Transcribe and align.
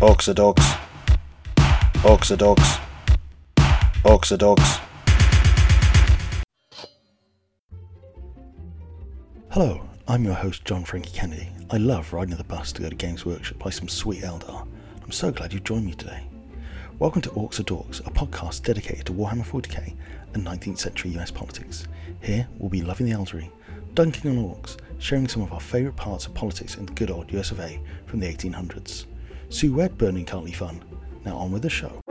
Oxadox. 0.00 0.60
Oxadox. 2.04 2.80
Oxadox. 4.04 4.80
Hello, 9.50 9.80
I'm 10.06 10.22
your 10.22 10.34
host, 10.34 10.64
John 10.64 10.84
Frankie 10.84 11.10
Kennedy. 11.10 11.48
I 11.70 11.78
love 11.78 12.12
riding 12.12 12.36
the 12.36 12.44
bus 12.44 12.70
to 12.74 12.82
go 12.82 12.88
to 12.88 12.94
Games 12.94 13.26
Workshop, 13.26 13.58
play 13.58 13.72
some 13.72 13.88
sweet 13.88 14.22
Eldar. 14.22 14.68
I'm 15.02 15.10
so 15.10 15.32
glad 15.32 15.52
you 15.52 15.58
joined 15.58 15.86
me 15.86 15.94
today. 15.94 16.22
Welcome 17.00 17.22
to 17.22 17.30
Orcs 17.30 17.58
or 17.58 17.64
Dorks, 17.64 17.98
a 18.06 18.10
podcast 18.12 18.62
dedicated 18.62 19.06
to 19.06 19.12
Warhammer 19.12 19.44
40k 19.44 19.96
and 20.32 20.46
19th 20.46 20.78
century 20.78 21.10
US 21.18 21.32
politics. 21.32 21.88
Here, 22.22 22.46
we'll 22.58 22.70
be 22.70 22.82
loving 22.82 23.06
the 23.06 23.16
Eldery, 23.16 23.50
dunking 23.94 24.30
on 24.30 24.44
orcs, 24.44 24.76
sharing 25.00 25.26
some 25.26 25.42
of 25.42 25.52
our 25.52 25.58
favourite 25.58 25.96
parts 25.96 26.26
of 26.26 26.34
politics 26.34 26.76
in 26.76 26.86
the 26.86 26.92
good 26.92 27.10
old 27.10 27.32
US 27.32 27.50
of 27.50 27.58
A 27.58 27.80
from 28.06 28.20
the 28.20 28.32
1800s. 28.32 29.06
Sue 29.50 29.72
Wedburning 29.72 30.26
can't 30.26 30.44
be 30.44 30.52
fun. 30.52 30.84
Now 31.24 31.38
on 31.38 31.50
with 31.52 31.62
the 31.62 31.70
show. 31.70 32.02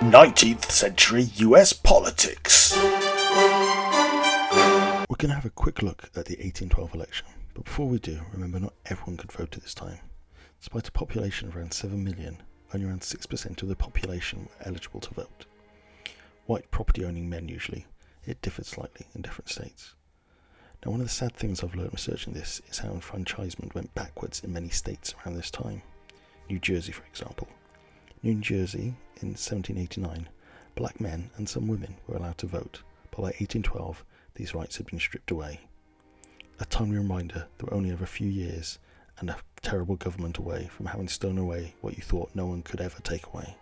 19th 0.00 0.70
century 0.70 1.24
US 1.36 1.74
politics. 1.74 2.74
We're 5.08 5.16
going 5.16 5.28
to 5.28 5.34
have 5.34 5.44
a 5.44 5.50
quick 5.50 5.82
look 5.82 6.04
at 6.16 6.24
the 6.24 6.36
1812 6.36 6.94
election, 6.94 7.26
but 7.52 7.64
before 7.64 7.86
we 7.86 7.98
do, 7.98 8.20
remember 8.32 8.60
not 8.60 8.72
everyone 8.86 9.18
could 9.18 9.30
vote 9.32 9.56
at 9.56 9.62
this 9.62 9.74
time. 9.74 9.98
Despite 10.60 10.88
a 10.88 10.92
population 10.92 11.48
of 11.48 11.56
around 11.56 11.74
7 11.74 12.02
million, 12.02 12.42
only 12.72 12.86
around 12.86 13.02
6% 13.02 13.62
of 13.62 13.68
the 13.68 13.76
population 13.76 14.44
were 14.44 14.66
eligible 14.66 15.00
to 15.00 15.12
vote. 15.12 15.44
White 16.46 16.70
property 16.70 17.04
owning 17.04 17.28
men 17.28 17.48
usually, 17.48 17.86
it 18.24 18.40
differed 18.40 18.66
slightly 18.66 19.06
in 19.14 19.20
different 19.20 19.50
states. 19.50 19.94
Now, 20.84 20.92
one 20.92 21.00
of 21.00 21.06
the 21.06 21.12
sad 21.12 21.34
things 21.34 21.62
I've 21.62 21.74
learned 21.74 21.92
researching 21.92 22.32
this 22.32 22.62
is 22.68 22.78
how 22.78 22.90
enfranchisement 22.90 23.74
went 23.74 23.94
backwards 23.94 24.44
in 24.44 24.52
many 24.52 24.68
states 24.68 25.14
around 25.14 25.36
this 25.36 25.50
time. 25.50 25.82
New 26.48 26.60
Jersey, 26.60 26.92
for 26.92 27.04
example. 27.04 27.48
New 28.22 28.36
Jersey, 28.36 28.94
in 29.20 29.30
1789, 29.30 30.28
black 30.76 31.00
men 31.00 31.30
and 31.36 31.48
some 31.48 31.66
women 31.66 31.96
were 32.06 32.16
allowed 32.16 32.38
to 32.38 32.46
vote, 32.46 32.82
but 33.10 33.18
by 33.18 33.24
1812, 33.24 34.04
these 34.34 34.54
rights 34.54 34.76
had 34.76 34.86
been 34.86 35.00
stripped 35.00 35.32
away. 35.32 35.60
A 36.60 36.64
timely 36.64 36.96
reminder 36.98 37.46
that 37.56 37.70
we're 37.70 37.76
only 37.76 37.90
over 37.90 38.04
a 38.04 38.06
few 38.06 38.28
years 38.28 38.78
and 39.18 39.30
a 39.30 39.36
terrible 39.62 39.96
government 39.96 40.38
away 40.38 40.68
from 40.68 40.86
having 40.86 41.08
stolen 41.08 41.38
away 41.38 41.74
what 41.80 41.96
you 41.96 42.02
thought 42.02 42.30
no 42.34 42.46
one 42.46 42.62
could 42.62 42.80
ever 42.80 43.00
take 43.02 43.26
away. 43.26 43.56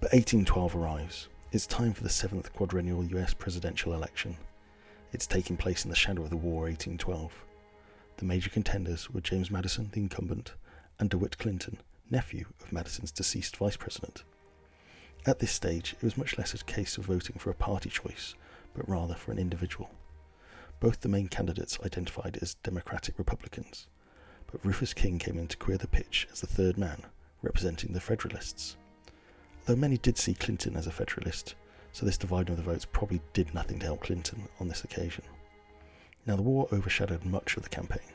But 0.00 0.12
1812 0.12 0.76
arrives. 0.76 1.28
It's 1.50 1.66
time 1.66 1.92
for 1.92 2.04
the 2.04 2.08
seventh 2.08 2.52
quadrennial 2.52 3.04
US 3.04 3.34
presidential 3.34 3.94
election. 3.94 4.36
It's 5.12 5.26
taking 5.26 5.56
place 5.56 5.84
in 5.84 5.90
the 5.90 5.96
shadow 5.96 6.22
of 6.22 6.30
the 6.30 6.36
War 6.36 6.62
1812. 6.64 7.32
The 8.16 8.24
major 8.24 8.50
contenders 8.50 9.10
were 9.10 9.20
James 9.20 9.50
Madison, 9.50 9.90
the 9.92 10.00
incumbent, 10.00 10.54
and 10.98 11.08
DeWitt 11.08 11.38
Clinton, 11.38 11.78
nephew 12.10 12.46
of 12.62 12.72
Madison's 12.72 13.12
deceased 13.12 13.56
vice 13.56 13.76
president. 13.76 14.24
At 15.24 15.38
this 15.38 15.52
stage, 15.52 15.94
it 15.94 16.02
was 16.02 16.16
much 16.16 16.38
less 16.38 16.54
a 16.54 16.64
case 16.64 16.98
of 16.98 17.06
voting 17.06 17.36
for 17.38 17.50
a 17.50 17.54
party 17.54 17.90
choice, 17.90 18.34
but 18.74 18.88
rather 18.88 19.14
for 19.14 19.32
an 19.32 19.38
individual. 19.38 19.90
Both 20.80 21.00
the 21.00 21.08
main 21.08 21.28
candidates 21.28 21.78
identified 21.84 22.38
as 22.40 22.54
Democratic 22.62 23.18
Republicans, 23.18 23.88
but 24.50 24.64
Rufus 24.64 24.94
King 24.94 25.18
came 25.18 25.38
in 25.38 25.48
to 25.48 25.56
queer 25.56 25.78
the 25.78 25.88
pitch 25.88 26.28
as 26.32 26.40
the 26.40 26.46
third 26.46 26.78
man, 26.78 27.02
representing 27.42 27.92
the 27.92 28.00
Federalists. 28.00 28.76
Though 29.64 29.76
many 29.76 29.98
did 29.98 30.18
see 30.18 30.34
Clinton 30.34 30.76
as 30.76 30.86
a 30.86 30.92
Federalist, 30.92 31.54
so 31.96 32.04
this 32.04 32.18
dividing 32.18 32.50
of 32.52 32.58
the 32.58 32.70
votes 32.70 32.84
probably 32.84 33.22
did 33.32 33.54
nothing 33.54 33.78
to 33.78 33.86
help 33.86 34.02
Clinton 34.02 34.46
on 34.60 34.68
this 34.68 34.84
occasion. 34.84 35.24
Now, 36.26 36.36
the 36.36 36.42
war 36.42 36.68
overshadowed 36.70 37.24
much 37.24 37.56
of 37.56 37.62
the 37.62 37.70
campaign, 37.70 38.12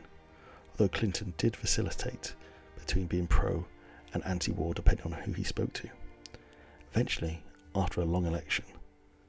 although 0.69 0.87
Clinton 0.87 1.33
did 1.39 1.55
facilitate 1.55 2.35
between 2.77 3.07
being 3.07 3.25
pro 3.25 3.65
and 4.13 4.23
anti 4.23 4.51
war 4.51 4.75
depending 4.75 5.07
on 5.07 5.13
who 5.23 5.33
he 5.33 5.43
spoke 5.43 5.73
to. 5.73 5.89
Eventually, 6.91 7.41
after 7.75 8.01
a 8.01 8.05
long 8.05 8.27
election, 8.27 8.65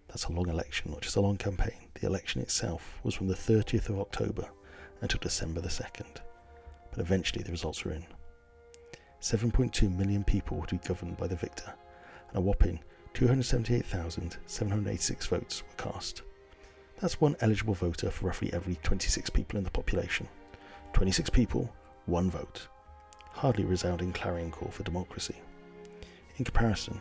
that's 0.09 0.27
a 0.27 0.33
long 0.33 0.51
election, 0.51 0.91
not 0.91 1.01
just 1.01 1.17
a 1.17 1.23
long 1.23 1.39
campaign, 1.39 1.89
the 1.95 2.07
election 2.07 2.43
itself 2.43 3.01
was 3.05 3.15
from 3.15 3.29
the 3.29 3.35
30th 3.35 3.89
of 3.89 4.01
October 4.01 4.47
until 5.01 5.21
December 5.21 5.63
the 5.63 5.69
2nd, 5.69 6.19
but 6.91 7.01
eventually 7.01 7.43
the 7.43 7.53
results 7.53 7.87
were 7.87 7.93
in. 7.93 8.05
7.2 9.23 9.97
million 9.97 10.23
people 10.23 10.59
would 10.59 10.69
be 10.69 10.77
governed 10.77 11.17
by 11.17 11.27
the 11.27 11.37
victor, 11.37 11.73
and 12.29 12.37
a 12.37 12.41
whopping 12.43 12.81
278,786 13.15 15.27
votes 15.27 15.63
were 15.63 15.75
cast. 15.77 16.23
That's 17.01 17.21
one 17.21 17.37
eligible 17.41 17.75
voter 17.75 18.11
for 18.11 18.27
roughly 18.27 18.53
every 18.53 18.77
26 18.83 19.31
people 19.31 19.59
in 19.59 19.65
the 19.65 19.71
population. 19.71 20.29
26 20.93 21.31
people, 21.31 21.73
one 22.07 22.31
vote. 22.31 22.69
Hardly 23.31 23.65
a 23.65 23.67
resounding 23.67 24.13
clarion 24.13 24.51
call 24.51 24.71
for 24.71 24.83
democracy. 24.83 25.37
In 26.37 26.45
comparison, 26.45 27.01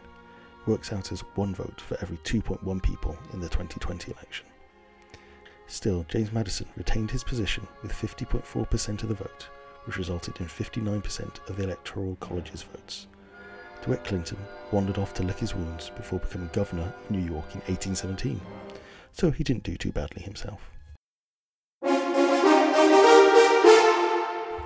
it 0.62 0.68
works 0.68 0.92
out 0.92 1.12
as 1.12 1.22
one 1.36 1.56
vote 1.56 1.80
for 1.80 1.98
every 2.02 2.18
2.1 2.18 2.84
people 2.84 3.18
in 3.34 3.40
the 3.40 3.50
2020 3.50 4.12
election. 4.12 4.46
Still, 5.68 6.06
James 6.10 6.34
Madison 6.34 6.68
retained 6.76 7.12
his 7.12 7.24
position 7.24 7.66
with 7.82 7.94
50.4% 7.94 9.04
of 9.04 9.10
the 9.10 9.16
vote, 9.16 9.48
which 9.86 9.98
resulted 9.98 10.40
in 10.40 10.48
59% 10.48 11.48
of 11.48 11.56
the 11.56 11.64
Electoral 11.64 12.18
College's 12.20 12.64
votes. 12.64 13.08
DeWitt 13.84 14.04
Clinton 14.04 14.38
wandered 14.72 15.00
off 15.00 15.14
to 15.16 15.24
lick 15.24 15.40
his 15.40 15.56
wounds 15.56 15.90
before 15.90 16.20
becoming 16.20 16.50
governor 16.54 16.84
of 16.84 17.12
New 17.12 17.20
York 17.20 17.56
in 17.56 17.62
1817, 17.62 18.40
so 19.12 19.32
he 19.32 19.44
didn't 19.44 19.64
do 19.64 19.76
too 19.76 19.92
badly 19.92 20.22
himself. 20.22 20.70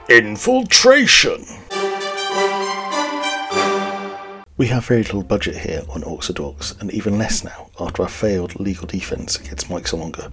Infiltration. 0.10 1.46
We 4.58 4.68
have 4.68 4.86
very 4.86 5.04
little 5.04 5.24
budget 5.24 5.58
here 5.58 5.84
on 5.90 6.02
Orcs 6.04 6.80
and 6.82 6.92
even 6.92 7.18
less 7.18 7.44
now 7.44 7.70
after 7.80 8.04
our 8.04 8.10
failed 8.10 8.60
legal 8.60 8.86
defence 8.86 9.38
against 9.38 9.70
Mike 9.70 9.86
Salonga. 9.86 10.32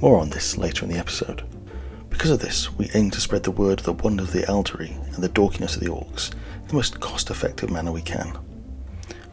More 0.00 0.18
on 0.18 0.30
this 0.30 0.56
later 0.56 0.84
in 0.84 0.92
the 0.92 0.98
episode. 0.98 1.44
Because 2.08 2.30
of 2.30 2.40
this, 2.40 2.76
we 2.76 2.90
aim 2.94 3.10
to 3.10 3.20
spread 3.20 3.42
the 3.42 3.50
word 3.50 3.80
of 3.80 3.86
the 3.86 3.92
wonder 3.92 4.22
of 4.22 4.32
the 4.32 4.42
Eldery 4.48 4.96
and 5.14 5.22
the 5.22 5.28
dorkiness 5.28 5.74
of 5.74 5.82
the 5.82 5.90
Orcs 5.90 6.32
the 6.70 6.76
most 6.76 7.00
cost 7.00 7.30
effective 7.30 7.68
manner 7.68 7.90
we 7.90 8.00
can. 8.00 8.28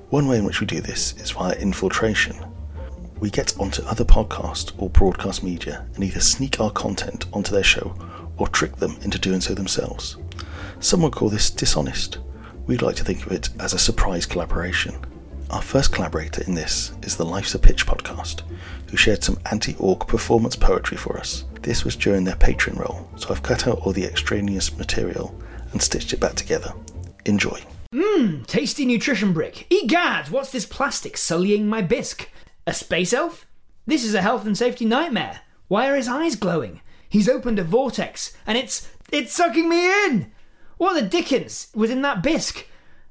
One 0.09 0.27
way 0.27 0.37
in 0.37 0.43
which 0.43 0.59
we 0.59 0.65
do 0.65 0.81
this 0.81 1.13
is 1.17 1.31
via 1.31 1.55
infiltration. 1.55 2.35
We 3.19 3.29
get 3.29 3.57
onto 3.59 3.83
other 3.83 4.05
podcasts 4.05 4.71
or 4.77 4.89
broadcast 4.89 5.43
media 5.43 5.85
and 5.93 6.03
either 6.03 6.19
sneak 6.19 6.59
our 6.59 6.71
content 6.71 7.25
onto 7.31 7.51
their 7.51 7.63
show 7.63 7.95
or 8.37 8.47
trick 8.47 8.77
them 8.77 8.97
into 9.03 9.19
doing 9.19 9.41
so 9.41 9.53
themselves. 9.53 10.17
Some 10.79 11.03
would 11.03 11.13
call 11.13 11.29
this 11.29 11.51
dishonest. 11.51 12.17
We'd 12.65 12.81
like 12.81 12.95
to 12.95 13.03
think 13.03 13.25
of 13.25 13.31
it 13.31 13.49
as 13.59 13.73
a 13.73 13.79
surprise 13.79 14.25
collaboration. 14.25 14.95
Our 15.51 15.61
first 15.61 15.93
collaborator 15.93 16.43
in 16.43 16.55
this 16.55 16.91
is 17.03 17.17
the 17.17 17.25
Life's 17.25 17.55
a 17.55 17.59
Pitch 17.59 17.85
podcast, 17.85 18.41
who 18.89 18.97
shared 18.97 19.23
some 19.23 19.39
anti 19.51 19.75
orc 19.77 20.07
performance 20.07 20.55
poetry 20.55 20.97
for 20.97 21.17
us. 21.19 21.45
This 21.61 21.85
was 21.85 21.95
during 21.95 22.23
their 22.23 22.35
Patreon 22.35 22.79
role, 22.79 23.07
so 23.15 23.29
I've 23.29 23.43
cut 23.43 23.67
out 23.67 23.79
all 23.79 23.93
the 23.93 24.05
extraneous 24.05 24.75
material 24.75 25.39
and 25.71 25.81
stitched 25.81 26.13
it 26.13 26.19
back 26.19 26.33
together. 26.33 26.73
Enjoy. 27.27 27.63
Mmm, 27.93 28.45
tasty 28.47 28.85
nutrition 28.85 29.33
brick. 29.33 29.65
Egad, 29.69 30.29
what's 30.29 30.51
this 30.51 30.65
plastic 30.65 31.17
sullying 31.17 31.67
my 31.67 31.81
bisque? 31.81 32.29
A 32.65 32.73
space 32.73 33.13
elf? 33.13 33.45
This 33.85 34.03
is 34.03 34.13
a 34.13 34.21
health 34.21 34.45
and 34.45 34.57
safety 34.57 34.85
nightmare. 34.85 35.41
Why 35.67 35.89
are 35.89 35.95
his 35.95 36.07
eyes 36.07 36.35
glowing? 36.35 36.81
He's 37.09 37.29
opened 37.29 37.59
a 37.59 37.63
vortex, 37.63 38.35
and 38.45 38.57
it's 38.57 38.89
it's 39.11 39.33
sucking 39.33 39.69
me 39.69 39.85
in. 40.05 40.31
What 40.77 40.93
the 40.93 41.01
dickens 41.01 41.67
was 41.73 41.89
in 41.89 42.01
that 42.01 42.21
bisque? 42.21 42.67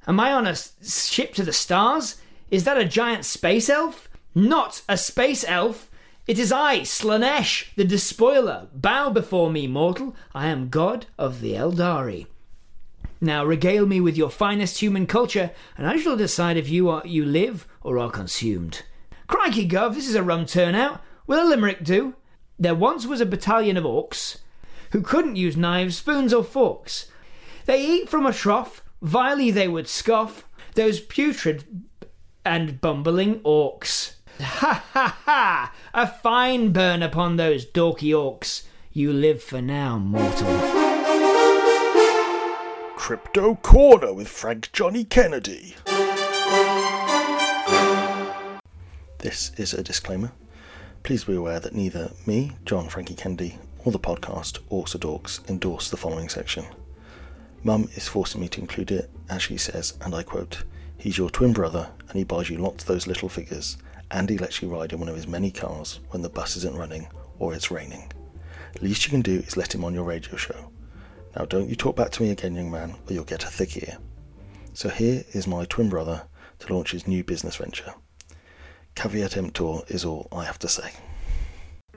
Am 0.07 0.21
I 0.21 0.33
on 0.33 0.47
a 0.47 0.57
ship 0.85 1.35
to 1.35 1.43
the 1.43 1.53
stars? 1.53 2.21
Is 2.51 2.65
that 2.65 2.79
a 2.79 2.85
giant 2.85 3.25
space 3.25 3.71
elf? 3.71 4.09
Not 4.35 4.83
a 4.89 4.97
space 4.97 5.45
elf. 5.49 5.91
It 6.27 6.39
is 6.39 6.53
I, 6.53 6.81
Slaanesh, 6.81 7.75
the 7.77 7.85
despoiler. 7.85 8.69
Bow 8.75 9.11
before 9.11 9.51
me, 9.51 9.67
mortal. 9.67 10.15
I 10.35 10.49
am 10.49 10.69
god 10.69 11.07
of 11.19 11.41
the 11.41 11.55
Eldari. 11.55 12.27
Now 13.21 13.45
regale 13.45 13.87
me 13.87 14.01
with 14.01 14.17
your 14.17 14.31
finest 14.31 14.81
human 14.81 15.07
culture, 15.07 15.51
and 15.77 15.87
I 15.87 15.97
shall 15.97 16.17
decide 16.17 16.57
if 16.57 16.69
you 16.69 16.89
are 16.89 17.03
you 17.07 17.25
live 17.25 17.67
or 17.83 17.99
are 17.99 18.11
consumed. 18.11 18.83
Crikey, 19.27 19.69
Gov, 19.69 19.95
this 19.95 20.09
is 20.09 20.15
a 20.15 20.23
rum 20.23 20.47
turnout. 20.47 21.01
Will 21.27 21.43
a 21.43 21.49
limerick 21.49 21.83
do? 21.83 22.15
There 22.59 22.75
once 22.75 23.07
was 23.07 23.21
a 23.21 23.27
battalion 23.27 23.77
of 23.77 23.85
orcs 23.85 24.39
who 24.93 25.01
couldn't 25.03 25.37
use 25.37 25.57
knives, 25.57 25.97
spoons, 25.97 26.33
or 26.33 26.45
forks. 26.45 27.11
They 27.65 27.85
eat 27.85 28.09
from 28.09 28.27
a 28.27 28.33
trough, 28.33 28.83
vilely 29.03 29.51
they 29.51 29.69
would 29.69 29.89
scoff, 29.89 30.45
those 30.75 31.01
putrid 31.01 31.65
and 32.45 32.81
bumbling 32.81 33.41
orcs. 33.41 34.13
Ha 34.39 34.85
ha 34.93 35.19
ha! 35.25 35.75
A 35.95 36.07
fine 36.07 36.71
burn 36.71 37.03
upon 37.03 37.37
those 37.37 37.65
dorky 37.65 38.11
orcs. 38.11 38.65
You 38.93 39.11
live 39.13 39.43
for 39.43 39.63
now, 39.63 39.99
mortal. 39.99 40.86
Crypto 43.07 43.55
Corner 43.55 44.13
with 44.13 44.27
Frank 44.27 44.73
Johnny 44.73 45.05
Kennedy. 45.05 45.77
This 49.21 49.53
is 49.57 49.73
a 49.73 49.85
disclaimer. 49.85 50.33
Please 51.05 51.23
be 51.23 51.37
aware 51.37 51.61
that 51.61 51.73
neither 51.73 52.11
me, 52.27 52.57
John 52.65 52.89
Frankie 52.89 53.15
Kennedy, 53.15 53.59
or 53.85 53.93
the 53.93 54.01
podcast 54.01 54.59
Orcs 54.73 54.97
or 54.97 54.99
Dorks 54.99 55.49
endorse 55.49 55.89
the 55.89 55.97
following 55.97 56.29
section. 56.29 56.65
Mum 57.63 57.89
is 57.95 58.09
forcing 58.09 58.41
me 58.41 58.49
to 58.49 58.61
include 58.61 58.91
it, 58.91 59.09
as 59.31 59.41
she 59.41 59.57
says, 59.57 59.97
and 60.01 60.13
I 60.13 60.25
quote, 60.25 60.65
He's 60.99 61.17
your 61.17 61.31
twin 61.31 61.53
brother, 61.53 61.89
and 62.09 62.19
he 62.19 62.25
buys 62.25 62.51
you 62.51 62.59
lots 62.59 62.83
of 62.83 62.89
those 62.89 63.07
little 63.07 63.29
figures, 63.29 63.77
and 64.11 64.29
he 64.29 64.37
lets 64.37 64.61
you 64.61 64.69
ride 64.69 64.93
in 64.93 64.99
one 64.99 65.09
of 65.09 65.15
his 65.15 65.29
many 65.29 65.53
cars 65.53 66.01
when 66.11 66.23
the 66.23 66.29
bus 66.29 66.57
isn't 66.57 66.77
running 66.77 67.07
or 67.39 67.55
it's 67.55 67.71
raining. 67.71 68.11
Least 68.81 69.05
you 69.05 69.13
can 69.13 69.23
do 69.23 69.45
is 69.47 69.57
let 69.57 69.73
him 69.73 69.85
on 69.85 69.95
your 69.95 70.03
radio 70.03 70.35
show. 70.35 70.73
Now 71.37 71.45
don't 71.45 71.69
you 71.69 71.77
talk 71.77 71.97
back 71.97 72.11
to 72.13 72.23
me 72.23 72.31
again, 72.31 72.55
young 72.55 72.71
man, 72.71 72.93
or 72.93 73.13
you'll 73.13 73.25
get 73.25 73.45
a 73.45 73.49
thick 73.49 73.77
ear. 73.77 73.99
So 74.73 74.89
here 74.89 75.23
is 75.33 75.47
my 75.47 75.67
twin 75.67 75.91
brother 75.91 76.27
to 76.61 76.75
launch 76.75 76.93
his 76.93 77.07
new 77.07 77.23
business 77.23 77.57
venture. 77.57 77.93
Caveat 78.95 79.37
emptor 79.37 79.81
is 79.89 80.05
all 80.05 80.29
I 80.33 80.45
have 80.45 80.59
to 80.61 80.69
say. 80.69 80.93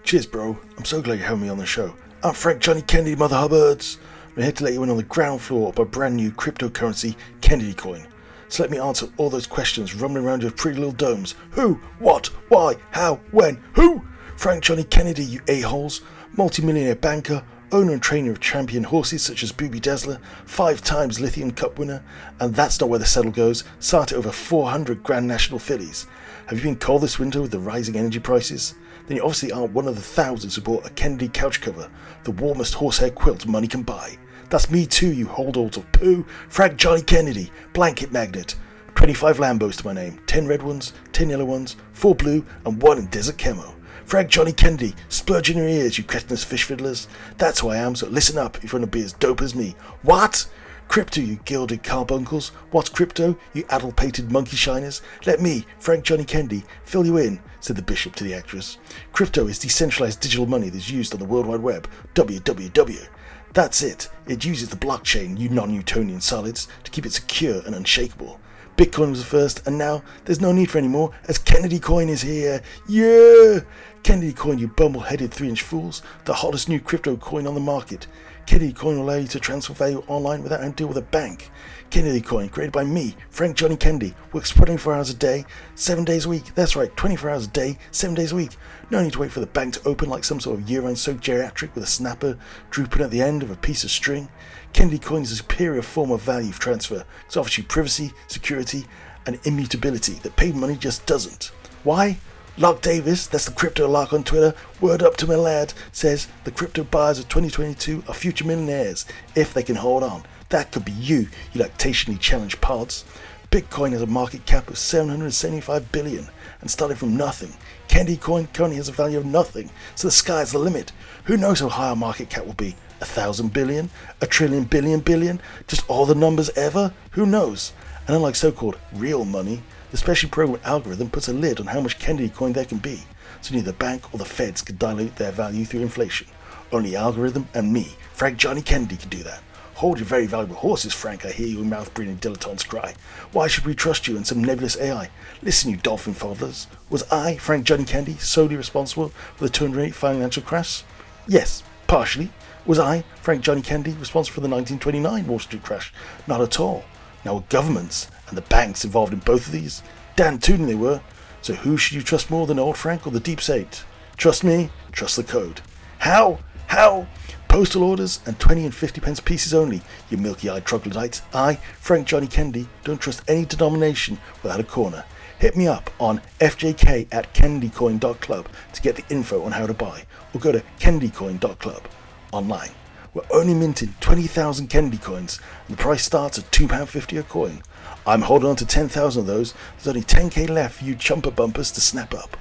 Cheers, 0.04 0.26
bro. 0.26 0.58
I'm 0.78 0.84
so 0.84 1.02
glad 1.02 1.20
you're 1.20 1.28
having 1.28 1.44
me 1.44 1.50
on 1.50 1.58
the 1.58 1.66
show. 1.66 1.96
I'm 2.22 2.34
Frank 2.34 2.62
Johnny 2.62 2.82
Kennedy, 2.82 3.16
Mother 3.16 3.38
Hubbards. 3.38 3.98
I'm 4.36 4.44
here 4.44 4.52
to 4.52 4.64
let 4.66 4.74
you 4.74 4.84
in 4.84 4.90
on 4.90 4.98
the 4.98 5.04
ground 5.04 5.42
floor 5.42 5.70
of 5.70 5.80
a 5.80 5.86
brand 5.86 6.18
new 6.18 6.32
cryptocurrency, 6.32 7.16
Kennedy 7.40 7.74
Coin. 7.74 8.06
So 8.50 8.64
let 8.64 8.72
me 8.72 8.80
answer 8.80 9.08
all 9.16 9.30
those 9.30 9.48
questions 9.48 9.96
rumbling 9.96 10.26
around 10.26 10.42
your 10.42 10.52
pretty 10.52 10.78
little 10.78 10.92
domes. 10.92 11.36
Who? 11.52 11.76
What? 12.00 12.28
Why? 12.50 12.76
How? 12.92 13.22
When? 13.32 13.64
Who? 13.76 14.04
Frank 14.36 14.64
Johnny 14.64 14.84
Kennedy, 14.84 15.24
you 15.24 15.42
a-holes. 15.48 16.02
Multimillionaire 16.36 16.96
banker, 16.96 17.44
owner 17.72 17.94
and 17.94 18.02
trainer 18.02 18.32
of 18.32 18.40
champion 18.40 18.84
horses 18.84 19.22
such 19.22 19.44
as 19.44 19.52
Booby 19.52 19.80
Dazzler, 19.80 20.20
five 20.46 20.82
times 20.82 21.20
Lithium 21.20 21.52
Cup 21.52 21.78
winner, 21.78 22.04
and 22.40 22.54
that's 22.54 22.80
not 22.80 22.90
where 22.90 23.00
the 23.00 23.06
saddle 23.06 23.32
goes, 23.32 23.64
start 23.80 24.12
at 24.12 24.18
over 24.18 24.32
400 24.32 25.04
Grand 25.04 25.28
National 25.28 25.60
fillies. 25.60 26.08
Have 26.48 26.58
you 26.58 26.64
been 26.64 26.76
cold 26.76 27.04
this 27.04 27.20
winter 27.20 27.42
with 27.42 27.52
the 27.52 27.60
rising 27.60 27.96
energy 27.96 28.20
prices? 28.20 28.76
Then 29.08 29.18
you 29.18 29.24
obviously 29.24 29.52
aren't 29.52 29.74
one 29.74 29.88
of 29.88 29.96
the 29.96 30.02
thousands 30.02 30.56
who 30.56 30.62
bought 30.62 30.86
a 30.86 30.92
Kennedy 30.92 31.28
couch 31.28 31.62
cover, 31.62 31.90
the 32.24 32.32
warmest 32.32 32.76
horsehair 32.76 33.12
quilt 33.12 33.46
money 33.46 33.68
can 33.68 33.84
buy. 33.84 34.18
That's 34.50 34.72
me 34.72 34.86
too, 34.86 35.14
you 35.14 35.28
holdalls 35.28 35.78
of 35.78 35.92
poo. 35.92 36.26
Frank 36.48 36.78
Johnny 36.78 37.02
Kennedy, 37.02 37.52
blanket 37.74 38.12
magnet. 38.12 38.56
25 38.96 39.38
Lambos 39.38 39.78
to 39.78 39.86
my 39.86 39.94
name, 39.94 40.20
10 40.26 40.48
red 40.48 40.62
ones, 40.62 40.94
10 41.14 41.30
yellow 41.30 41.46
ones, 41.46 41.76
4 41.94 42.16
blue, 42.16 42.46
and 42.66 42.82
1 42.82 42.98
in 42.98 43.06
desert 43.06 43.38
camo. 43.38 43.76
Frank 44.10 44.32
Johnny 44.32 44.54
Kennedy, 44.54 44.96
splurge 45.08 45.52
in 45.52 45.58
your 45.58 45.68
ears, 45.68 46.00
you 46.00 46.04
cretinous 46.04 46.44
fish 46.44 46.64
fiddlers. 46.64 47.08
That's 47.38 47.60
who 47.60 47.70
I 47.70 47.78
am, 47.78 47.94
so 47.94 48.08
listen 48.08 48.40
up 48.40 48.58
if 48.58 48.74
you 48.74 48.80
want 48.80 48.92
to 48.92 48.98
be 48.98 49.06
as 49.06 49.14
dope 49.14 49.40
as 49.40 49.54
me. 49.54 49.76
What? 50.02 50.50
Crypto, 50.88 51.22
you 51.22 51.36
gilded 51.46 51.84
carbuncles. 51.84 52.50
What's 52.72 52.90
crypto, 52.90 53.38
you 53.54 53.66
addle-pated 53.70 54.32
monkey 54.32 54.58
shiners? 54.58 55.04
Let 55.28 55.42
me, 55.42 55.64
Frank 55.78 56.06
Johnny 56.06 56.26
Kennedy, 56.26 56.64
fill 56.86 57.06
you 57.06 57.18
in, 57.18 57.40
said 57.60 57.76
the 57.76 57.84
bishop 57.84 58.16
to 58.16 58.24
the 58.24 58.34
actress. 58.34 58.80
Crypto 59.14 59.46
is 59.46 59.60
decentralized 59.60 60.22
digital 60.22 60.48
money 60.48 60.70
that's 60.70 60.90
used 60.90 61.14
on 61.14 61.20
the 61.20 61.28
World 61.28 61.46
Wide 61.46 61.60
Web. 61.60 61.88
www. 62.16 63.08
That's 63.54 63.84
it. 63.84 64.10
It 64.26 64.44
uses 64.44 64.70
the 64.70 64.76
blockchain, 64.76 65.40
you 65.40 65.50
non-Newtonian 65.50 66.22
solids, 66.22 66.68
to 66.84 66.90
keep 66.90 67.06
it 67.06 67.14
secure 67.14 67.62
and 67.64 67.76
unshakable. 67.76 68.40
Bitcoin 68.80 69.10
was 69.10 69.20
the 69.20 69.26
first, 69.26 69.68
and 69.68 69.78
now 69.78 70.02
there's 70.24 70.40
no 70.40 70.54
need 70.54 70.72
for 70.72 70.78
any 70.78 70.88
more, 70.88 71.12
as 71.28 71.38
Kennedy 71.38 71.80
Coin 71.80 72.08
is 72.08 72.22
here. 72.22 72.62
Yeah! 72.88 73.60
Kennedy 74.04 74.32
Coin, 74.32 74.58
you 74.58 74.70
bumble-headed 74.70 75.34
three-inch 75.34 75.64
fools, 75.64 76.02
the 76.24 76.36
hottest 76.36 76.70
new 76.70 76.80
crypto 76.80 77.18
coin 77.18 77.46
on 77.46 77.56
the 77.56 77.60
market. 77.60 78.08
Kennedy 78.46 78.74
Coin 78.74 78.98
will 78.98 79.04
allow 79.04 79.18
you 79.18 79.28
to 79.28 79.40
transfer 79.40 79.74
value 79.74 80.04
online 80.08 80.42
without 80.42 80.60
having 80.60 80.74
to 80.74 80.78
deal 80.78 80.88
with 80.88 80.98
a 80.98 81.02
bank. 81.02 81.52
Kennedy 81.90 82.22
Coin, 82.22 82.50
created 82.50 82.72
by 82.72 82.84
me, 82.84 83.16
Frank 83.30 83.56
Johnny 83.56 83.78
Kennedy, 83.78 84.14
works 84.34 84.52
24 84.52 84.94
hours 84.94 85.10
a 85.10 85.14
day, 85.14 85.46
7 85.76 86.04
days 86.04 86.26
a 86.26 86.30
week. 86.30 86.54
That's 86.56 86.76
right, 86.76 86.96
24 86.98 87.30
hours 87.30 87.46
a 87.46 87.50
day, 87.50 87.78
7 87.92 88.16
days 88.16 88.32
a 88.32 88.36
week. 88.36 88.58
No 88.90 89.02
need 89.02 89.14
to 89.14 89.20
wait 89.20 89.32
for 89.32 89.40
the 89.40 89.48
bank 89.48 89.76
to 89.76 89.88
open 89.88 90.10
like 90.10 90.24
some 90.24 90.40
sort 90.40 90.60
of 90.60 90.70
urine 90.70 90.96
soaked 90.96 91.24
geriatric 91.24 91.74
with 91.76 91.84
a 91.84 91.88
snapper 91.88 92.38
drooping 92.70 93.02
at 93.02 93.12
the 93.12 93.22
end 93.22 93.44
of 93.44 93.52
a 93.52 93.56
piece 93.56 93.84
of 93.84 93.92
string. 93.92 94.30
Kennedy 94.74 95.00
Coin 95.00 95.24
is 95.24 95.32
a 95.32 95.38
superior 95.38 95.82
form 95.82 96.12
of 96.12 96.22
value 96.22 96.52
transfer. 96.52 97.06
It 97.28 97.38
offers 97.38 97.58
you 97.58 97.64
privacy, 97.64 98.12
security, 98.28 98.86
and 99.26 99.40
immutability 99.44 100.14
that 100.24 100.36
paid 100.36 100.56
money 100.56 100.76
just 100.76 101.06
doesn't. 101.06 101.52
Why? 101.84 102.18
Lark 102.60 102.82
Davis, 102.82 103.26
that's 103.26 103.46
the 103.46 103.54
crypto 103.54 103.88
lark 103.88 104.12
on 104.12 104.26
Twitter, 104.26 104.54
word 104.82 105.02
up 105.02 105.16
to 105.16 105.26
my 105.26 105.36
lad, 105.36 105.74
says 105.94 106.28
the 106.44 106.52
crypto 106.52 106.84
buyers 106.84 107.18
of 107.18 107.30
2022 107.30 108.04
are 108.06 108.14
future 108.14 108.44
millionaires 108.44 109.06
if 109.34 109.54
they 109.54 109.64
can 109.64 109.78
hold 109.78 110.04
on. 110.04 110.24
That 110.50 110.74
could 110.74 110.84
be 110.84 110.92
you, 110.92 111.30
you 111.54 111.62
lactationally 111.62 112.20
challenged 112.20 112.60
pods. 112.60 113.06
Bitcoin 113.50 113.94
has 113.94 114.02
a 114.02 114.08
market 114.08 114.46
cap 114.46 114.68
of 114.68 114.78
775 114.78 115.90
billion 115.94 116.28
and 116.60 116.70
started 116.70 116.98
from 116.98 117.16
nothing. 117.16 117.54
Candy 117.88 118.18
Coin 118.18 118.48
currently 118.48 118.76
has 118.76 118.90
a 118.90 118.92
value 118.92 119.20
of 119.20 119.26
nothing, 119.26 119.70
so 119.96 120.10
the 120.10 120.12
sky's 120.12 120.52
the 120.52 120.60
limit. 120.60 120.92
Who 121.24 121.38
knows 121.38 121.62
how 121.62 121.70
high 121.70 121.90
our 121.92 121.96
market 121.96 122.30
cap 122.30 122.46
will 122.46 122.52
be? 122.56 122.76
A 123.00 123.06
thousand 123.06 123.54
billion? 123.54 123.90
A 124.20 124.28
trillion 124.28 124.66
billion 124.66 125.00
billion? 125.00 125.40
Just 125.70 125.90
all 125.90 126.06
the 126.06 126.14
numbers 126.14 126.50
ever? 126.58 126.94
Who 127.12 127.26
knows? 127.26 127.72
And 128.06 128.18
unlike 128.18 128.36
so 128.36 128.52
called 128.52 128.78
real 128.92 129.24
money, 129.24 129.64
the 129.92 129.98
specially 129.98 130.30
programmed 130.30 130.64
algorithm 130.64 131.10
puts 131.10 131.28
a 131.28 131.34
lid 131.34 131.60
on 131.60 131.68
how 131.68 131.82
much 131.82 132.00
Kennedy 132.00 132.30
coin 132.30 132.54
there 132.54 132.66
can 132.66 132.78
be, 132.78 133.04
so 133.42 133.54
neither 133.54 133.72
the 133.72 133.78
bank 133.78 134.14
or 134.14 134.18
the 134.18 134.26
feds 134.26 134.62
can 134.62 134.78
dilute 134.78 135.16
their 135.16 135.32
value 135.32 135.66
through 135.66 135.82
inflation. 135.82 136.28
Only 136.72 136.96
algorithm 136.96 137.48
and 137.54 137.74
me, 137.74 137.96
Frank 138.14 138.38
Johnny 138.38 138.62
Kennedy, 138.62 138.98
can 138.98 139.10
do 139.10 139.24
that. 139.24 139.42
Hold 139.76 139.98
your 139.98 140.08
very 140.08 140.26
valuable 140.26 140.58
horses, 140.58 140.94
Frank, 140.94 141.26
I 141.26 141.32
hear 141.32 141.48
your 141.48 141.64
mouth 141.64 141.94
breathing 141.94 142.18
dilettantes 142.18 142.68
cry. 142.68 142.94
Why 143.32 143.48
should 143.48 143.66
we 143.66 143.74
trust 143.74 144.08
you 144.08 144.18
and 144.18 144.28
some 144.28 144.44
nebulous 144.44 144.78
AI? 144.78 145.10
Listen, 145.42 145.72
you 145.72 145.78
dolphin 145.78 146.14
fondlers. 146.14 146.68
Was 146.90 147.10
I, 147.10 147.38
Frank 147.38 147.64
Johnny 147.64 147.86
Kennedy, 147.86 148.18
solely 148.18 148.58
responsible 148.58 149.10
for 149.38 149.46
the 149.46 149.50
208 149.50 149.96
financial 149.96 150.44
crash? 150.44 150.84
Yes, 151.28 151.64
partially. 151.88 152.30
Was 152.66 152.78
I, 152.78 153.06
Frank 153.22 153.42
Johnny 153.42 153.62
Kennedy, 153.62 153.94
responsible 153.94 154.36
for 154.36 154.42
the 154.42 154.50
1929 154.50 155.28
Wall 155.28 155.40
Street 155.40 155.64
crash? 155.64 155.94
Not 156.28 156.42
at 156.42 156.60
all. 156.60 156.84
Now, 157.26 157.44
governments 157.50 158.10
and 158.28 158.38
the 158.38 158.42
banks 158.44 158.86
involved 158.86 159.14
in 159.14 159.20
both 159.20 159.48
of 159.48 159.52
these, 159.52 159.82
damn 160.16 160.40
tootin' 160.40 160.68
they 160.68 160.76
were. 160.76 161.02
So 161.42 161.54
who 161.54 161.78
should 161.78 161.96
you 161.96 162.02
trust 162.02 162.30
more 162.30 162.48
than 162.48 162.60
old 162.60 162.78
Frank 162.78 163.08
or 163.08 163.12
the 163.12 163.20
Deep 163.20 163.42
State? 163.42 163.84
Trust 164.18 164.44
me, 164.44 164.70
trust 164.92 165.16
the 165.16 165.24
code. 165.24 165.62
How? 166.00 166.40
How? 166.68 167.08
Postal 167.48 167.84
orders 167.84 168.20
and 168.26 168.40
20 168.40 168.66
and 168.66 168.76
50 168.76 169.02
pence 169.02 169.20
pieces 169.20 169.54
only, 169.54 169.82
you 170.10 170.18
milky 170.18 170.50
eyed 170.50 170.66
troglodytes. 170.66 171.22
I, 171.34 171.56
Frank 171.80 172.08
Johnny 172.08 172.28
Kennedy, 172.28 172.68
don't 172.84 173.02
trust 173.02 173.24
any 173.28 173.46
denomination 173.46 174.20
without 174.44 174.60
a 174.60 174.64
corner. 174.64 175.04
Hit 175.40 175.56
me 175.56 175.68
up 175.68 175.90
on 176.00 176.22
fjk 176.40 177.08
at 177.12 177.34
kennedycoin.club 177.34 178.50
to 178.74 178.82
get 178.82 178.98
the 178.98 179.06
info 179.10 179.44
on 179.44 179.54
how 179.54 179.66
to 179.66 179.74
buy, 179.74 180.04
or 180.34 180.42
go 180.42 180.52
to 180.52 180.62
kennedycoin.club 180.80 181.88
online. 182.32 182.72
We're 183.14 183.24
only 183.32 183.56
minting 183.56 183.96
20,000 184.02 184.68
Kennedy 184.68 184.98
coins, 184.98 185.40
and 185.68 185.76
the 185.76 185.82
price 185.82 186.04
starts 186.04 186.38
at 186.38 186.52
£2.50 186.52 187.20
a 187.20 187.24
coin. 187.24 187.64
I'm 188.06 188.22
holding 188.22 188.50
on 188.50 188.56
to 188.58 188.66
10,000 188.66 189.22
of 189.22 189.26
those. 189.26 189.54
There's 189.76 189.88
only 189.88 190.02
10k 190.02 190.48
left 190.48 190.76
for 190.76 190.86
you 190.86 190.96
chumper 190.96 191.32
bumpers 191.32 191.72
to 191.72 191.82
snap 191.82 192.14
up. 192.14 192.38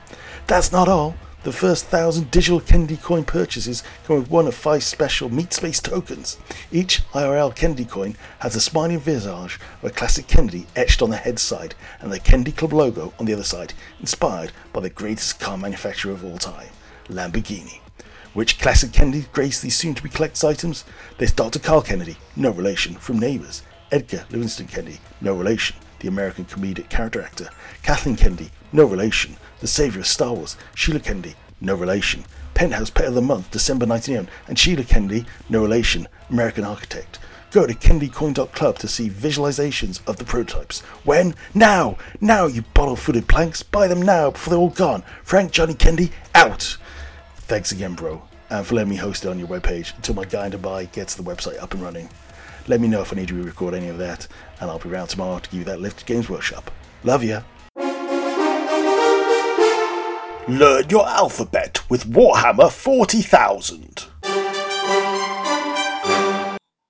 That's 0.47 0.71
not 0.71 0.87
all. 0.87 1.15
The 1.45 1.53
first 1.53 1.87
thousand 1.87 2.31
digital 2.31 2.61
Kennedy 2.61 2.97
coin 2.97 3.25
purchases 3.25 3.83
come 4.05 4.17
with 4.17 4.31
one 4.31 4.47
of 4.47 4.55
five 4.55 4.83
special 4.83 5.31
Meat 5.31 5.55
Space 5.55 5.81
tokens. 5.81 6.37
Each 6.71 7.03
IRL 7.13 7.55
Kennedy 7.55 7.85
coin 7.85 8.17
has 8.41 8.57
a 8.57 8.61
smiling 8.61 8.99
visage 8.99 9.59
of 9.83 9.85
a 9.85 9.91
classic 9.91 10.27
Kennedy 10.27 10.67
etched 10.77 11.01
on 11.01 11.11
the 11.11 11.17
head 11.17 11.39
side 11.39 11.77
and 12.01 12.13
the 12.13 12.21
Kennedy 12.21 12.53
Club 12.53 12.73
logo 12.73 13.15
on 13.19 13.25
the 13.25 13.33
other 13.33 13.45
side, 13.45 13.73
inspired 14.01 14.53
by 14.73 14.81
the 14.81 14.91
greatest 14.91 15.41
car 15.41 15.57
manufacturer 15.57 16.13
of 16.13 16.25
all 16.25 16.39
time, 16.39 16.69
Lamborghini. 17.09 17.81
Which 18.39 18.61
classic 18.61 18.93
Kennedy 18.93 19.27
grace 19.33 19.61
these 19.61 19.75
soon 19.75 19.97
to 19.97 20.03
be 20.05 20.09
collector's 20.09 20.45
items? 20.45 20.85
There's 21.17 21.33
Dr. 21.33 21.59
Carl 21.59 21.83
Kennedy, 21.83 22.19
no 22.37 22.53
relation, 22.53 22.95
from 22.95 23.19
Neighbours. 23.19 23.65
Edgar 23.91 24.27
Livingston 24.31 24.69
Kennedy, 24.69 25.01
no 25.21 25.35
relation, 25.35 25.77
the 25.99 26.07
American 26.07 26.45
comedic 26.45 26.89
character 26.89 27.21
actor. 27.21 27.49
Kathleen 27.83 28.15
Kennedy, 28.15 28.53
no 28.71 28.85
relation, 28.85 29.37
the 29.59 29.67
savior 29.67 30.03
of 30.03 30.07
Star 30.07 30.35
Wars. 30.35 30.57
Sheila 30.77 31.01
Kennedy, 31.01 31.35
no 31.61 31.75
relation. 31.75 32.25
Penthouse 32.55 32.91
Pet 32.91 33.07
of 33.07 33.15
the 33.15 33.21
Month, 33.21 33.51
December 33.51 33.87
1991. 33.87 34.33
And 34.47 34.57
Sheila 34.57 34.85
Kennedy, 34.85 35.27
no 35.49 35.61
relation, 35.61 36.07
American 36.31 36.63
architect. 36.63 37.19
Go 37.51 37.67
to 37.67 37.75
kennedycoin.club 37.75 38.79
to 38.79 38.87
see 38.87 39.11
visualizations 39.11 40.01
of 40.07 40.19
the 40.19 40.25
prototypes. 40.25 40.83
When? 41.03 41.35
Now! 41.55 41.99
Now, 42.21 42.47
you 42.47 42.63
bottle-footed 42.73 43.27
planks! 43.27 43.65
Buy 43.65 43.89
them 43.89 44.03
now 44.03 44.31
before 44.31 44.53
they're 44.53 44.61
all 44.61 44.71
gone! 44.71 45.03
Frank 45.25 45.51
Johnny 45.51 45.75
Kennedy, 45.75 46.13
out! 46.37 46.77
Thanks 47.49 47.73
again, 47.73 47.95
bro, 47.95 48.28
and 48.51 48.67
for 48.67 48.75
letting 48.75 48.91
me 48.91 48.97
host 48.97 49.25
it 49.25 49.29
on 49.29 49.39
your 49.39 49.49
webpage 49.49 49.95
until 49.97 50.15
my 50.15 50.25
guy 50.25 50.47
in 50.47 50.53
Dubai 50.53 50.91
gets 50.93 51.15
the 51.15 51.23
website 51.23 51.63
up 51.63 51.75
and 51.75 51.83
running. 51.83 52.09
Let 52.67 52.81
me 52.81 52.89
know 52.89 53.01
if 53.01 53.13
I 53.13 53.17
need 53.17 53.29
to 53.29 53.35
re-record 53.35 53.75
any 53.75 53.89
of 53.89 53.99
that, 53.99 54.27
and 54.61 54.71
I'll 54.71 54.79
be 54.79 54.91
around 54.91 55.09
tomorrow 55.09 55.39
to 55.39 55.51
give 55.51 55.61
you 55.61 55.65
that 55.65 55.81
lift 55.81 56.07
Games 56.07 56.29
Workshop. 56.29 56.71
Love 57.05 57.25
ya! 57.25 57.43
Learn 60.49 60.89
your 60.89 61.07
alphabet 61.07 61.81
with 61.91 62.05
Warhammer 62.07 62.71
40,000. 62.71 64.07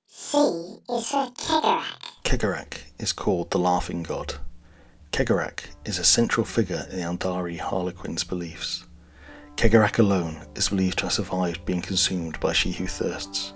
C 0.07 0.38
is 0.88 1.11
for 1.11 1.31
Cegorach. 1.33 1.85
Cegorach 2.25 2.79
is 2.99 3.12
called 3.12 3.50
the 3.50 3.59
Laughing 3.59 4.03
God. 4.03 4.35
Cegorach 5.12 5.65
is 5.85 5.99
a 5.99 6.05
central 6.05 6.45
figure 6.45 6.87
in 6.91 6.99
the 6.99 7.03
Andari 7.03 7.59
Harlequin's 7.59 8.23
beliefs. 8.23 8.85
Cegorach 9.59 9.99
alone 9.99 10.47
is 10.55 10.69
believed 10.69 10.99
to 10.99 11.07
have 11.07 11.15
survived 11.15 11.65
being 11.65 11.83
consumed 11.83 12.38
by 12.38 12.53
She 12.53 12.71
Who 12.71 12.87
Thirsts. 12.87 13.55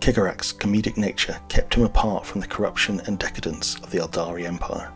Cegorach's 0.00 0.52
comedic 0.52 0.96
nature 0.96 1.38
kept 1.48 1.74
him 1.74 1.84
apart 1.84 2.26
from 2.26 2.40
the 2.40 2.48
corruption 2.48 3.00
and 3.06 3.16
decadence 3.16 3.76
of 3.76 3.92
the 3.92 3.98
Eldari 3.98 4.44
Empire. 4.44 4.92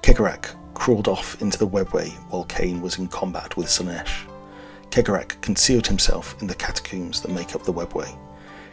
Cegorach 0.00 0.54
crawled 0.74 1.08
off 1.08 1.42
into 1.42 1.58
the 1.58 1.66
webway 1.66 2.10
while 2.30 2.44
Khaine 2.44 2.80
was 2.80 2.98
in 2.98 3.08
combat 3.08 3.56
with 3.56 3.66
Slaanesh. 3.66 4.30
Cegorach 4.90 5.40
concealed 5.40 5.88
himself 5.88 6.40
in 6.40 6.46
the 6.46 6.54
catacombs 6.54 7.20
that 7.20 7.32
make 7.32 7.56
up 7.56 7.64
the 7.64 7.72
webway. 7.72 8.16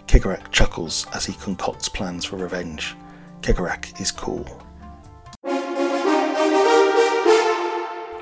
Cegorach 0.05 0.51
chuckles 0.51 1.07
as 1.15 1.25
he 1.25 1.33
concocts 1.33 1.89
plans 1.89 2.23
for 2.23 2.37
revenge. 2.37 2.95
Cegorach 3.41 3.99
is 3.99 4.11
cool. 4.11 4.45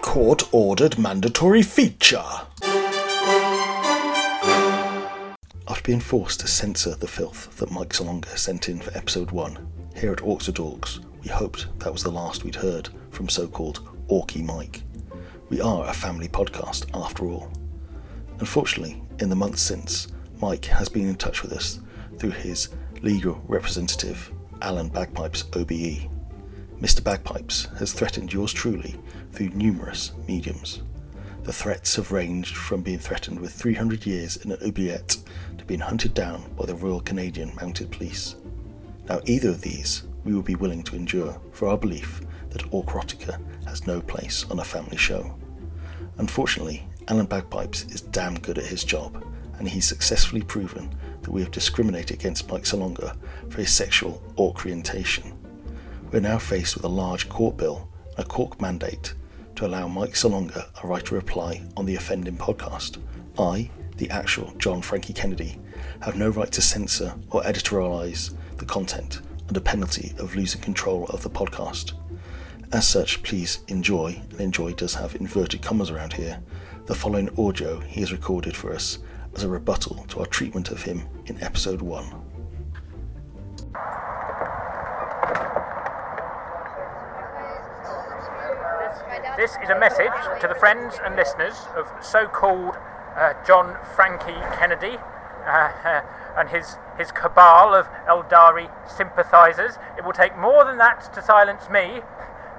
Court 0.02 0.48
ordered 0.54 0.98
mandatory 0.98 1.62
feature. 1.62 2.24
Being 5.88 6.00
forced 6.02 6.42
to 6.42 6.48
censor 6.48 6.96
the 6.96 7.08
filth 7.08 7.56
that 7.56 7.72
Mike 7.72 7.94
Salonga 7.94 8.38
sent 8.38 8.68
in 8.68 8.78
for 8.78 8.96
episode 8.98 9.32
1, 9.32 9.58
here 9.96 10.12
at 10.12 10.18
Orcs 10.18 11.00
we 11.24 11.30
hoped 11.30 11.68
that 11.80 11.94
was 11.94 12.04
the 12.04 12.12
last 12.12 12.44
we'd 12.44 12.56
heard 12.56 12.90
from 13.10 13.30
so 13.30 13.48
called 13.48 13.88
Orky 14.10 14.44
Mike. 14.44 14.82
We 15.48 15.62
are 15.62 15.88
a 15.88 15.94
family 15.94 16.28
podcast, 16.28 16.90
after 16.94 17.28
all. 17.28 17.50
Unfortunately, 18.40 19.02
in 19.20 19.30
the 19.30 19.36
months 19.38 19.62
since, 19.62 20.10
Mike 20.42 20.66
has 20.66 20.90
been 20.90 21.08
in 21.08 21.16
touch 21.16 21.42
with 21.42 21.54
us 21.54 21.80
through 22.18 22.32
his 22.32 22.68
legal 23.02 23.42
representative, 23.48 24.30
Alan 24.62 24.90
Bagpipes 24.90 25.46
OBE. 25.56 26.10
Mr. 26.82 27.02
Bagpipes 27.02 27.70
has 27.80 27.94
threatened 27.94 28.34
yours 28.34 28.52
truly 28.52 28.98
through 29.32 29.52
numerous 29.52 30.12
mediums. 30.28 30.82
The 31.44 31.54
threats 31.54 31.96
have 31.96 32.12
ranged 32.12 32.58
from 32.58 32.82
being 32.82 33.00
threatened 33.00 33.40
with 33.40 33.54
300 33.54 34.06
years 34.06 34.36
in 34.36 34.52
an 34.52 34.58
oubliette 34.62 35.16
being 35.68 35.80
hunted 35.82 36.14
down 36.14 36.44
by 36.58 36.66
the 36.66 36.76
Royal 36.76 37.02
Canadian 37.02 37.54
Mounted 37.56 37.92
Police. 37.92 38.36
Now, 39.08 39.20
either 39.26 39.50
of 39.50 39.62
these 39.62 40.04
we 40.24 40.34
would 40.34 40.46
be 40.46 40.56
willing 40.56 40.84
to 40.84 40.96
endure 40.96 41.40
for 41.52 41.68
our 41.68 41.78
belief 41.78 42.22
that 42.50 42.70
Orcrotica 42.72 43.40
has 43.66 43.86
no 43.86 44.02
place 44.02 44.46
on 44.50 44.60
a 44.60 44.64
family 44.64 44.98
show. 44.98 45.38
Unfortunately, 46.18 46.88
Alan 47.08 47.26
Bagpipes 47.26 47.84
is 47.94 48.02
damn 48.02 48.40
good 48.40 48.58
at 48.58 48.66
his 48.66 48.84
job, 48.84 49.24
and 49.60 49.68
he's 49.68 49.86
successfully 49.86 50.42
proven 50.42 50.94
that 51.22 51.32
we 51.32 51.42
have 51.42 51.52
discriminated 51.52 52.18
against 52.18 52.50
Mike 52.50 52.64
Salonga 52.64 53.16
for 53.50 53.58
his 53.58 53.72
sexual 53.72 54.22
orientation. 54.38 55.34
We're 56.12 56.22
now 56.22 56.38
faced 56.38 56.76
with 56.76 56.86
a 56.86 56.90
large 56.90 57.30
court 57.30 57.58
bill 57.58 57.90
and 58.18 58.26
a 58.26 58.28
court 58.28 58.60
mandate 58.62 59.14
to 59.56 59.66
allow 59.66 59.88
Mike 59.88 60.14
Salonga 60.14 60.68
a 60.84 60.88
right 60.88 61.06
to 61.06 61.16
reply 61.16 61.64
on 61.76 61.86
the 61.86 61.96
offending 61.96 62.38
podcast. 62.38 62.98
I, 63.40 63.70
the 63.98 64.10
actual 64.10 64.54
John 64.58 64.82
Frankie 64.82 65.14
Kennedy, 65.14 65.60
have 66.02 66.16
no 66.16 66.30
right 66.30 66.52
to 66.52 66.62
censor 66.62 67.16
or 67.32 67.42
editorialise 67.44 68.34
the 68.58 68.66
content 68.66 69.22
under 69.48 69.60
penalty 69.60 70.14
of 70.20 70.36
losing 70.36 70.62
control 70.62 71.06
of 71.06 71.24
the 71.24 71.30
podcast. 71.30 71.94
As 72.72 72.88
such, 72.88 73.24
please 73.24 73.60
enjoy, 73.68 74.22
and 74.32 74.42
enjoy 74.42 74.74
does 74.74 74.96
have 74.96 75.16
inverted 75.16 75.62
commas 75.62 75.90
around 75.90 76.14
here, 76.14 76.40
the 76.86 76.96
following 76.96 77.30
audio 77.40 77.80
he 77.80 78.02
has 78.02 78.12
recorded 78.12 78.56
for 78.56 78.74
us 78.74 79.00
as 79.36 79.44
a 79.44 79.50
rebuttal 79.50 80.06
to 80.10 80.20
our 80.20 80.26
treatment 80.26 80.70
of 80.72 80.82
him 80.82 81.08
in 81.26 81.42
episode 81.42 81.82
1. 81.82 82.06
This 89.38 89.52
is 89.64 89.70
a 89.70 89.80
message 89.80 90.12
to 90.42 90.48
the 90.48 90.56
friends 90.56 90.96
and 91.04 91.16
listeners 91.16 91.54
of 91.76 91.88
so 92.02 92.28
called 92.28 92.76
John 93.46 93.78
Frankie 93.96 94.42
Kennedy 94.58 94.98
uh, 95.48 96.02
and 96.38 96.50
his, 96.50 96.78
his 96.98 97.12
cabal 97.12 97.74
of 97.74 97.88
Eldari 98.08 98.70
sympathisers. 98.88 99.78
It 99.98 100.06
will 100.06 100.14
take 100.14 100.38
more 100.38 100.64
than 100.66 100.78
that 100.78 101.14
to 101.14 101.22
silence 101.22 101.70
me. 101.70 102.02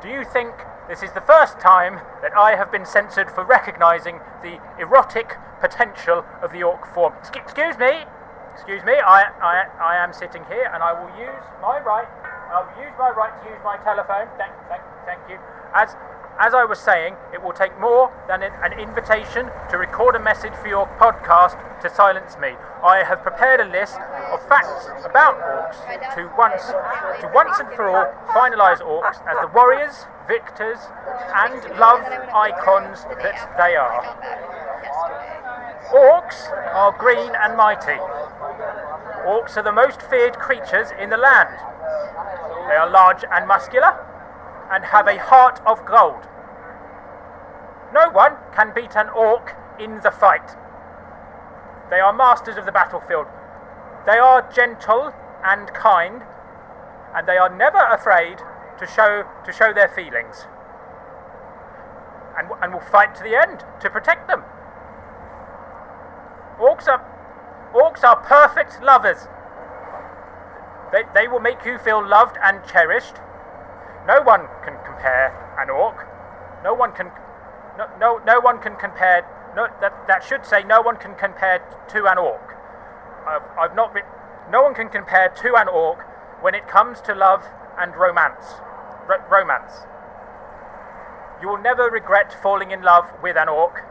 Do 0.03 0.09
you 0.09 0.25
think 0.25 0.55
this 0.89 1.03
is 1.03 1.13
the 1.13 1.21
first 1.21 1.61
time 1.61 2.01
that 2.23 2.37
I 2.37 2.57
have 2.57 2.73
been 2.73 2.87
censored 2.87 3.31
for 3.31 3.45
recognising 3.45 4.21
the 4.43 4.59
erotic 4.79 5.37
potential 5.61 6.25
of 6.43 6.53
the 6.53 6.63
orc 6.63 6.93
form? 6.95 7.15
Excuse 7.19 7.79
me, 7.79 8.07
excuse 8.55 8.83
me, 8.85 8.95
I, 8.99 9.31
I, 9.39 9.67
I 9.79 9.97
am 10.03 10.13
sitting 10.13 10.43
here 10.49 10.71
and 10.73 10.83
I 10.83 10.93
will 10.93 11.11
use 11.19 11.45
my 11.63 11.79
right, 11.79 12.09
I'll 12.51 12.67
use 12.83 12.95
my 12.99 13.11
right 13.11 13.35
to 13.43 13.51
use 13.51 13.61
my 13.63 13.77
telephone. 13.85 14.27
Thank, 14.39 14.53
thank, 14.69 14.83
thank 15.05 15.21
you. 15.29 15.39
As 15.75 15.95
as 16.39 16.55
I 16.55 16.65
was 16.65 16.79
saying, 16.79 17.17
it 17.35 17.43
will 17.43 17.53
take 17.53 17.79
more 17.81 18.13
than 18.29 18.43
an 18.43 18.73
invitation 18.79 19.51
to 19.71 19.77
record 19.77 20.15
a 20.15 20.21
message 20.21 20.55
for 20.55 20.69
your 20.69 20.87
podcast 20.99 21.59
to 21.83 21.91
silence 21.91 22.39
me. 22.39 22.55
I 22.83 23.03
have 23.03 23.23
prepared 23.23 23.61
a 23.61 23.65
list 23.65 23.99
of 24.31 24.41
facts 24.47 24.87
about 25.05 25.35
orcs 25.35 25.83
to 26.15 26.31
once, 26.39 26.63
to 27.21 27.31
once 27.35 27.59
and 27.59 27.69
for 27.75 27.91
all 27.91 28.07
finalise 28.31 28.79
orcs 28.79 29.19
as 29.27 29.37
the 29.43 29.51
warriors, 29.53 30.07
victors, 30.29 30.79
and 31.35 31.59
love 31.79 32.07
icons 32.33 33.03
that 33.19 33.51
they 33.59 33.75
are. 33.75 34.03
Orcs 35.91 36.51
are 36.73 36.95
green 36.97 37.33
and 37.35 37.57
mighty. 37.57 37.99
Orcs 39.27 39.57
are 39.57 39.65
the 39.65 39.73
most 39.73 40.03
feared 40.03 40.39
creatures 40.39 40.89
in 41.01 41.11
the 41.11 41.17
land. 41.17 41.51
They 42.69 42.77
are 42.77 42.89
large 42.89 43.25
and 43.29 43.49
muscular 43.49 44.08
and 44.71 44.85
have 44.85 45.07
a 45.07 45.19
heart 45.19 45.61
of 45.67 45.85
gold. 45.87 46.29
No 47.93 48.11
one 48.11 48.37
can 48.55 48.73
beat 48.75 48.97
an 48.97 49.09
orc 49.09 49.57
in 49.81 50.01
the 50.03 50.11
fight. 50.11 50.57
They 51.91 52.01
are 52.01 52.13
masters 52.13 52.57
of 52.57 52.67
the 52.67 52.73
battlefield. 52.73 53.27
They 54.07 54.19
are 54.19 54.51
gentle 54.53 55.15
and 55.45 55.73
kind, 55.73 56.23
and 57.15 57.27
they 57.27 57.39
are 57.39 57.55
never 57.55 57.79
afraid 57.79 58.39
to 58.79 58.87
show 58.87 59.25
to 59.45 59.53
show 59.53 59.73
their 59.73 59.89
feelings. 59.89 60.47
And, 62.37 62.49
and 62.63 62.73
will 62.73 62.81
fight 62.93 63.15
to 63.17 63.23
the 63.23 63.35
end 63.35 63.65
to 63.81 63.91
protect 63.91 64.29
them. 64.29 64.45
Orcs 66.61 66.87
are 66.87 67.05
orcs 67.75 68.05
are 68.05 68.17
perfect 68.17 68.83
lovers. 68.83 69.27
They, 70.93 71.03
they 71.15 71.29
will 71.29 71.41
make 71.41 71.65
you 71.65 71.79
feel 71.79 72.07
loved 72.07 72.37
and 72.43 72.65
cherished. 72.67 73.17
No 74.09 74.23
one 74.23 74.49
can 74.65 74.79
compare 74.85 75.37
an 75.61 75.69
orc. 75.69 76.09
No 76.65 76.73
one 76.73 76.93
can 76.93 77.13
no, 77.79 77.87
no, 78.01 78.19
no 78.27 78.41
one 78.41 78.59
can 78.59 78.75
compare. 78.75 79.25
No, 79.55 79.69
that, 79.81 80.09
that 80.09 80.25
should 80.25 80.45
say 80.45 80.65
no 80.65 80.81
one 80.83 80.97
can 80.97 81.15
compare 81.15 81.63
to 81.89 82.11
an 82.11 82.19
orc. 82.19 82.57
I've, 83.27 83.43
I've 83.57 83.77
not. 83.77 83.95
No 84.51 84.63
one 84.63 84.75
can 84.75 84.89
compare 84.89 85.29
to 85.29 85.55
an 85.57 85.69
orc 85.69 86.01
when 86.41 86.55
it 86.55 86.67
comes 86.67 87.01
to 87.03 87.15
love 87.15 87.45
and 87.79 87.95
romance. 87.95 88.45
R- 89.09 89.25
romance. 89.31 89.87
You 91.41 91.49
will 91.49 91.63
never 91.63 91.85
regret 91.85 92.35
falling 92.43 92.73
in 92.73 92.83
love 92.83 93.07
with 93.23 93.37
an 93.37 93.49
orc. 93.49 93.85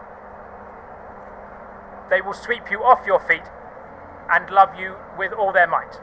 They 2.09 2.21
will 2.21 2.33
sweep 2.33 2.69
you 2.69 2.83
off 2.83 3.05
your 3.05 3.19
feet 3.19 3.47
and 4.29 4.49
love 4.49 4.77
you 4.77 4.95
with 5.17 5.31
all 5.31 5.53
their 5.53 5.67
might. 5.67 5.95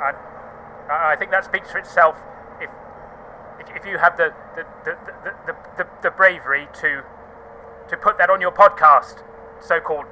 And 0.00 0.16
I 0.90 1.16
think 1.16 1.30
that 1.30 1.44
speaks 1.44 1.70
for 1.70 1.78
itself 1.78 2.16
if 2.60 2.70
if 3.76 3.84
you 3.86 3.98
have 3.98 4.16
the 4.16 4.32
the, 4.56 4.64
the, 4.84 4.96
the, 5.46 5.56
the, 5.76 5.86
the 6.02 6.10
bravery 6.10 6.66
to 6.80 7.02
to 7.88 7.96
put 7.96 8.18
that 8.18 8.30
on 8.30 8.40
your 8.40 8.52
podcast, 8.52 9.22
so 9.60 9.80
called 9.80 10.06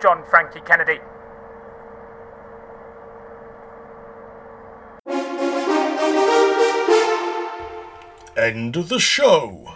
John 0.00 0.24
Frankie 0.24 0.60
Kennedy. 0.60 1.00
End 8.36 8.76
of 8.76 8.88
the 8.88 8.98
show. 8.98 9.74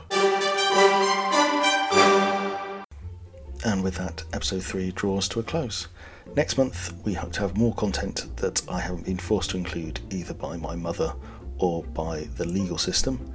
And 3.64 3.82
with 3.82 3.96
that, 3.96 4.24
episode 4.32 4.62
3 4.62 4.92
draws 4.92 5.28
to 5.28 5.40
a 5.40 5.42
close. 5.42 5.88
Next 6.34 6.58
month, 6.58 6.92
we 7.04 7.14
hope 7.14 7.32
to 7.32 7.40
have 7.40 7.56
more 7.56 7.74
content 7.74 8.26
that 8.36 8.62
I 8.68 8.80
haven't 8.80 9.06
been 9.06 9.16
forced 9.16 9.50
to 9.50 9.56
include 9.56 10.00
either 10.10 10.34
by 10.34 10.56
my 10.56 10.74
mother 10.74 11.14
or 11.58 11.82
by 11.84 12.28
the 12.36 12.46
legal 12.46 12.78
system. 12.78 13.32